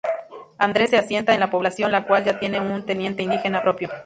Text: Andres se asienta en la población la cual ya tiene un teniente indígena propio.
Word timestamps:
Andres 0.57 0.89
se 0.89 0.97
asienta 0.97 1.35
en 1.35 1.39
la 1.39 1.51
población 1.51 1.91
la 1.91 2.07
cual 2.07 2.23
ya 2.23 2.39
tiene 2.39 2.59
un 2.59 2.83
teniente 2.87 3.21
indígena 3.21 3.61
propio. 3.61 3.91